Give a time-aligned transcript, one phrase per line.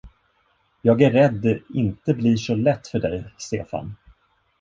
[0.81, 3.95] Jag är rädd det inte blir så lätt för dig, Stefan.